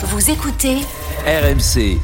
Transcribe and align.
Vous 0.00 0.30
écoutez 0.30 0.76
RMC. 1.26 1.98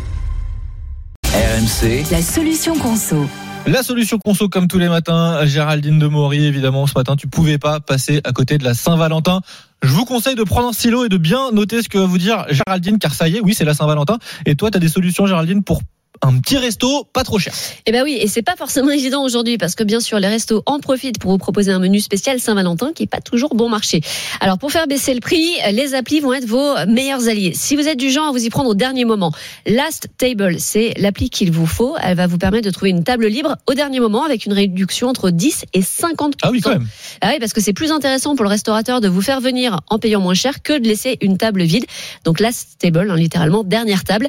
RMC. 1.32 2.10
la 2.10 2.22
solution 2.22 2.76
conso. 2.76 3.24
La 3.68 3.84
solution 3.84 4.18
conso 4.18 4.48
comme 4.48 4.66
tous 4.66 4.80
les 4.80 4.88
matins, 4.88 5.46
Géraldine 5.46 6.00
de 6.00 6.08
Maury 6.08 6.44
évidemment 6.44 6.88
ce 6.88 6.94
matin 6.96 7.14
tu 7.14 7.28
pouvais 7.28 7.56
pas 7.56 7.78
passer 7.78 8.20
à 8.24 8.32
côté 8.32 8.58
de 8.58 8.64
la 8.64 8.74
Saint-Valentin. 8.74 9.42
Je 9.84 9.92
vous 9.92 10.04
conseille 10.06 10.34
de 10.34 10.42
prendre 10.42 10.66
un 10.66 10.72
stylo 10.72 11.04
et 11.04 11.08
de 11.08 11.18
bien 11.18 11.52
noter 11.52 11.82
ce 11.82 11.88
que 11.88 11.98
va 11.98 12.06
vous 12.06 12.18
dire 12.18 12.44
Géraldine 12.50 12.98
car 12.98 13.14
ça 13.14 13.28
y 13.28 13.36
est, 13.36 13.40
oui 13.40 13.54
c'est 13.54 13.64
la 13.64 13.74
Saint-Valentin 13.74 14.18
et 14.44 14.56
toi 14.56 14.72
tu 14.72 14.76
as 14.76 14.80
des 14.80 14.88
solutions 14.88 15.26
Géraldine 15.28 15.62
pour 15.62 15.80
un 16.24 16.38
petit 16.38 16.56
resto 16.56 17.04
pas 17.12 17.22
trop 17.22 17.38
cher. 17.38 17.52
Eh 17.86 17.92
ben 17.92 18.02
oui, 18.02 18.16
et 18.18 18.28
c'est 18.28 18.42
pas 18.42 18.56
forcément 18.56 18.90
évident 18.90 19.22
aujourd'hui 19.22 19.58
parce 19.58 19.74
que 19.74 19.84
bien 19.84 20.00
sûr 20.00 20.18
les 20.18 20.28
restos 20.28 20.62
en 20.66 20.80
profitent 20.80 21.18
pour 21.18 21.30
vous 21.30 21.38
proposer 21.38 21.70
un 21.70 21.78
menu 21.78 22.00
spécial 22.00 22.40
Saint-Valentin 22.40 22.92
qui 22.94 23.02
est 23.02 23.08
pas 23.08 23.20
toujours 23.20 23.54
bon 23.54 23.68
marché. 23.68 24.00
Alors 24.40 24.58
pour 24.58 24.72
faire 24.72 24.86
baisser 24.86 25.12
le 25.12 25.20
prix, 25.20 25.56
les 25.72 25.94
applis 25.94 26.20
vont 26.20 26.32
être 26.32 26.46
vos 26.46 26.74
meilleurs 26.86 27.28
alliés. 27.28 27.52
Si 27.54 27.76
vous 27.76 27.86
êtes 27.86 27.98
du 27.98 28.10
genre 28.10 28.28
à 28.28 28.30
vous 28.32 28.44
y 28.44 28.48
prendre 28.48 28.70
au 28.70 28.74
dernier 28.74 29.04
moment, 29.04 29.32
Last 29.66 30.08
Table, 30.16 30.56
c'est 30.58 30.94
l'appli 30.96 31.28
qu'il 31.28 31.52
vous 31.52 31.66
faut. 31.66 31.94
Elle 32.02 32.16
va 32.16 32.26
vous 32.26 32.38
permettre 32.38 32.64
de 32.64 32.70
trouver 32.70 32.90
une 32.90 33.04
table 33.04 33.26
libre 33.26 33.56
au 33.66 33.74
dernier 33.74 34.00
moment 34.00 34.24
avec 34.24 34.46
une 34.46 34.52
réduction 34.54 35.08
entre 35.08 35.30
10 35.30 35.66
et 35.74 35.82
50 35.82 36.34
Ah 36.42 36.50
oui 36.50 36.60
quand 36.60 36.70
même. 36.70 36.88
Ah 37.20 37.30
oui, 37.32 37.38
parce 37.38 37.52
que 37.52 37.60
c'est 37.60 37.72
plus 37.72 37.90
intéressant 37.90 38.34
pour 38.34 38.44
le 38.44 38.50
restaurateur 38.50 39.00
de 39.00 39.08
vous 39.08 39.22
faire 39.22 39.40
venir 39.40 39.80
en 39.88 39.98
payant 39.98 40.20
moins 40.20 40.34
cher 40.34 40.62
que 40.62 40.78
de 40.78 40.88
laisser 40.88 41.18
une 41.20 41.36
table 41.36 41.62
vide. 41.62 41.84
Donc 42.24 42.40
Last 42.40 42.76
Table, 42.78 43.10
hein, 43.10 43.16
littéralement 43.16 43.62
dernière 43.62 44.04
table. 44.04 44.28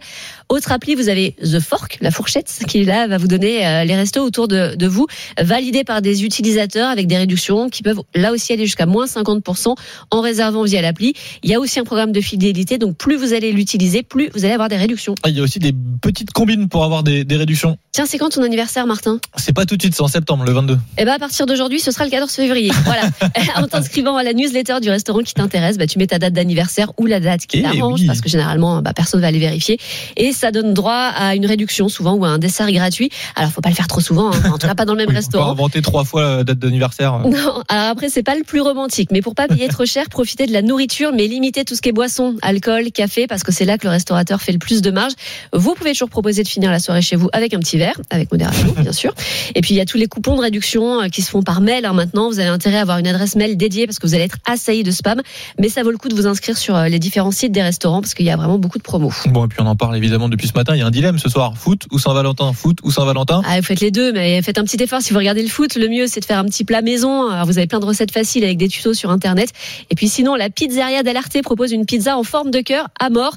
Autre 0.49 0.71
appli, 0.71 0.95
vous 0.95 1.09
avez 1.09 1.35
The 1.41 1.59
Fork, 1.59 1.84
la 2.01 2.11
fourchette, 2.11 2.51
qui 2.67 2.83
là 2.83 3.07
va 3.07 3.17
vous 3.17 3.27
donner 3.27 3.65
euh, 3.65 3.83
les 3.83 3.95
restos 3.95 4.23
autour 4.23 4.47
de, 4.47 4.75
de 4.75 4.87
vous, 4.87 5.07
validés 5.39 5.83
par 5.83 6.01
des 6.01 6.23
utilisateurs 6.23 6.89
avec 6.89 7.07
des 7.07 7.17
réductions 7.17 7.69
qui 7.69 7.83
peuvent 7.83 8.01
là 8.13 8.31
aussi 8.31 8.53
aller 8.53 8.65
jusqu'à 8.65 8.85
moins 8.85 9.05
50% 9.05 9.75
en 10.11 10.21
réservant 10.21 10.63
via 10.63 10.81
l'appli. 10.81 11.13
Il 11.43 11.49
y 11.49 11.53
a 11.53 11.59
aussi 11.59 11.79
un 11.79 11.83
programme 11.83 12.11
de 12.11 12.21
fidélité, 12.21 12.77
donc 12.77 12.97
plus 12.97 13.15
vous 13.15 13.33
allez 13.33 13.51
l'utiliser, 13.51 14.03
plus 14.03 14.29
vous 14.33 14.45
allez 14.45 14.53
avoir 14.53 14.69
des 14.69 14.77
réductions. 14.77 15.15
Ah, 15.23 15.29
il 15.29 15.37
y 15.37 15.39
a 15.39 15.43
aussi 15.43 15.59
des 15.59 15.73
petites 16.01 16.31
combines 16.31 16.67
pour 16.69 16.83
avoir 16.83 17.03
des, 17.03 17.23
des 17.23 17.37
réductions. 17.37 17.77
Tiens, 17.91 18.05
c'est 18.05 18.17
quand 18.17 18.29
ton 18.29 18.43
anniversaire, 18.43 18.85
Martin? 18.87 19.19
C'est 19.37 19.53
pas 19.53 19.65
tout 19.65 19.77
de 19.77 19.81
suite, 19.81 19.95
c'est 19.95 20.01
en 20.01 20.07
septembre, 20.07 20.43
le 20.45 20.51
22. 20.51 20.77
Eh 20.97 21.05
ben 21.05 21.13
à 21.13 21.19
partir 21.19 21.45
d'aujourd'hui, 21.45 21.79
ce 21.79 21.91
sera 21.91 22.03
le 22.05 22.11
14 22.11 22.31
février. 22.31 22.71
Voilà. 22.83 23.03
en 23.55 23.67
t'inscrivant 23.67 24.17
à 24.17 24.23
la 24.23 24.33
newsletter 24.33 24.79
du 24.81 24.89
restaurant 24.89 25.19
qui 25.19 25.33
t'intéresse, 25.33 25.77
bah, 25.77 25.87
tu 25.87 25.97
mets 25.97 26.07
ta 26.07 26.19
date 26.19 26.33
d'anniversaire 26.33 26.91
ou 26.97 27.05
la 27.05 27.19
date 27.19 27.45
qui 27.45 27.59
Eh 27.59 27.61
t'arrange, 27.63 28.01
oui. 28.01 28.07
parce 28.07 28.21
que 28.21 28.29
généralement, 28.29 28.81
bah, 28.81 28.93
personne 28.93 29.21
va 29.21 29.27
aller 29.27 29.39
vérifier. 29.39 29.79
Et 30.17 30.33
ça 30.33 30.51
donne 30.51 30.73
droit 30.73 30.93
à 31.15 31.35
une 31.35 31.45
réduction 31.45 31.64
souvent 31.71 32.13
ou 32.13 32.25
un 32.25 32.37
dessert 32.37 32.71
gratuit. 32.71 33.09
Alors, 33.35 33.51
faut 33.51 33.61
pas 33.61 33.69
le 33.69 33.75
faire 33.75 33.87
trop 33.87 34.01
souvent, 34.01 34.31
hein. 34.31 34.51
en 34.51 34.57
tout 34.57 34.67
cas 34.67 34.75
pas 34.75 34.85
dans 34.85 34.93
le 34.93 34.99
même 34.99 35.09
Oui, 35.09 35.15
faut 35.15 35.31
pas 35.31 35.37
restaurant. 35.37 35.51
inventer 35.51 35.81
trois 35.81 36.03
fois 36.03 36.37
la 36.37 36.43
date 36.43 36.59
d'anniversaire. 36.59 37.19
Non, 37.25 37.63
alors 37.67 37.89
après 37.89 38.09
c'est 38.09 38.23
pas 38.23 38.35
le 38.35 38.43
plus 38.43 38.61
romantique, 38.61 39.09
mais 39.11 39.21
pour 39.21 39.35
pas 39.35 39.47
payer 39.47 39.67
trop 39.67 39.85
cher, 39.85 40.05
profitez 40.09 40.45
de 40.47 40.53
la 40.53 40.61
nourriture, 40.61 41.11
mais 41.13 41.27
limitez 41.27 41.65
tout 41.65 41.75
ce 41.75 41.81
qui 41.81 41.89
est 41.89 41.91
boisson, 41.91 42.35
alcool, 42.41 42.91
café, 42.91 43.27
parce 43.27 43.43
que 43.43 43.51
c'est 43.51 43.65
là 43.65 43.77
que 43.77 43.85
le 43.85 43.91
restaurateur 43.91 44.41
fait 44.41 44.51
le 44.51 44.57
plus 44.57 44.81
de 44.81 44.91
marge. 44.91 45.13
Vous 45.53 45.73
pouvez 45.73 45.91
toujours 45.91 46.09
proposer 46.09 46.43
de 46.43 46.47
finir 46.47 46.71
la 46.71 46.79
soirée 46.79 47.01
chez 47.01 47.15
vous 47.15 47.29
avec 47.33 47.53
un 47.53 47.59
petit 47.59 47.77
verre, 47.77 47.99
avec 48.09 48.31
modération 48.31 48.73
bien 48.77 48.91
sûr. 48.93 49.13
Et 49.53 49.61
puis 49.61 49.73
il 49.73 49.77
y 49.77 49.81
a 49.81 49.85
tous 49.85 49.97
les 49.97 50.07
coupons 50.07 50.35
de 50.35 50.41
réduction 50.41 51.01
euh, 51.01 51.07
qui 51.07 51.21
se 51.21 51.29
font 51.29 51.43
par 51.43 51.61
mail 51.61 51.85
hein, 51.85 51.93
maintenant. 51.93 52.29
Vous 52.29 52.39
avez 52.39 52.49
intérêt 52.49 52.77
à 52.77 52.81
avoir 52.81 52.97
une 52.99 53.07
adresse 53.07 53.35
mail 53.35 53.57
dédiée 53.57 53.85
parce 53.85 53.99
que 53.99 54.07
vous 54.07 54.13
allez 54.13 54.23
être 54.23 54.37
assailli 54.45 54.83
de 54.83 54.91
spam, 54.91 55.21
mais 55.59 55.69
ça 55.69 55.83
vaut 55.83 55.91
le 55.91 55.97
coup 55.97 56.09
de 56.09 56.15
vous 56.15 56.27
inscrire 56.27 56.57
sur 56.57 56.75
euh, 56.75 56.87
les 56.87 56.99
différents 56.99 57.31
sites 57.31 57.51
des 57.51 57.63
restaurants 57.63 58.01
parce 58.01 58.13
qu'il 58.13 58.25
y 58.25 58.31
a 58.31 58.37
vraiment 58.37 58.57
beaucoup 58.57 58.77
de 58.77 58.83
promos. 58.83 59.13
Bon 59.27 59.45
et 59.45 59.47
puis 59.47 59.59
on 59.61 59.65
en 59.65 59.75
parle 59.75 59.97
évidemment 59.97 60.29
depuis 60.29 60.47
ce 60.47 60.53
matin, 60.53 60.75
il 60.75 60.79
y 60.79 60.81
a 60.81 60.85
un 60.85 60.91
dilemme 60.91 61.19
ce 61.19 61.29
soir, 61.29 61.53
foot 61.55 61.83
ou 61.91 61.99
Saint-Valentin, 61.99 62.53
foot 62.53 62.79
ou 62.83 62.91
Saint-Valentin. 62.91 63.41
Ah, 63.45 63.57
vous 63.57 63.65
faites 63.65 63.79
les 63.79 63.91
deux, 63.91 64.11
mais 64.13 64.41
faites 64.41 64.57
un 64.57 64.63
petit 64.63 64.81
effort. 64.83 65.01
Si 65.01 65.13
vous 65.13 65.19
regardez 65.19 65.41
le 65.41 65.49
foot, 65.49 65.75
le 65.75 65.87
mieux 65.87 66.07
c'est 66.07 66.19
de 66.19 66.25
faire 66.25 66.39
un 66.39 66.45
petit 66.45 66.63
plat 66.63 66.81
maison. 66.81 67.29
Alors, 67.29 67.45
vous 67.45 67.57
avez 67.57 67.67
plein 67.67 67.79
de 67.79 67.85
recettes 67.85 68.11
faciles 68.11 68.43
avec 68.43 68.57
des 68.57 68.67
tutos 68.67 68.93
sur 68.93 69.09
internet. 69.09 69.49
Et 69.89 69.95
puis 69.95 70.07
sinon, 70.07 70.35
la 70.35 70.49
pizzeria 70.49 71.03
d'Alarté 71.03 71.41
propose 71.41 71.71
une 71.71 71.85
pizza 71.85 72.17
en 72.17 72.23
forme 72.23 72.51
de 72.51 72.59
cœur 72.61 72.87
à 72.99 73.09
mort, 73.09 73.35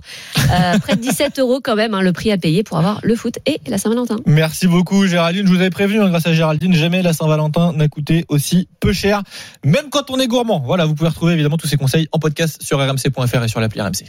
Euh, 0.50 0.78
près 0.78 0.96
de 0.96 1.00
17 1.00 1.38
euros 1.40 1.60
quand 1.62 1.76
même, 1.76 1.94
hein, 1.94 2.00
le 2.00 2.12
prix 2.12 2.32
à 2.32 2.38
payer 2.38 2.62
pour 2.62 2.78
avoir 2.78 3.00
le 3.02 3.14
foot 3.14 3.38
et 3.46 3.60
la 3.66 3.76
Saint-Valentin. 3.76 4.16
Merci 4.24 4.66
beaucoup 4.66 5.06
Géraldine, 5.06 5.46
je 5.46 5.52
vous 5.52 5.60
avais 5.60 5.70
prévenu 5.70 6.00
hein, 6.00 6.08
grâce 6.08 6.26
à 6.26 6.32
Géraldine, 6.32 6.72
jamais 6.74 7.02
la 7.02 7.12
Saint-Valentin 7.12 7.72
n'a 7.74 7.88
coûté 7.88 8.24
aussi 8.28 8.68
peu 8.80 8.92
cher, 8.92 9.22
même 9.64 9.90
quand 9.90 10.10
on 10.10 10.18
est 10.18 10.26
gourmand. 10.26 10.62
Voilà, 10.64 10.86
vous 10.86 10.94
pouvez 10.94 11.10
retrouver 11.10 11.34
évidemment 11.34 11.58
tous 11.58 11.66
ces 11.66 11.76
conseils 11.76 12.08
en 12.12 12.18
podcast 12.18 12.62
sur 12.62 12.78
rmc.fr 12.78 13.42
et 13.44 13.48
sur 13.48 13.60
l'appli 13.60 13.80
RMC. 13.80 14.08